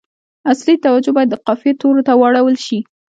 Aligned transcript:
اصلي 0.51 0.73
توجه 0.85 1.11
باید 1.15 1.29
د 1.31 1.35
قافیې 1.45 1.73
تورو 1.81 2.01
ته 2.07 2.13
واړول 2.21 2.55
شي. 2.65 2.79